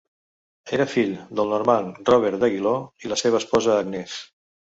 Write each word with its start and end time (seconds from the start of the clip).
Era 0.77 0.87
fill 0.93 1.11
del 1.39 1.51
normand 1.55 1.99
Robert 2.13 2.41
d'Aguiló 2.45 2.73
i 3.05 3.13
la 3.13 3.19
seva 3.25 3.41
esposa 3.43 3.79
Agnès. 3.85 4.19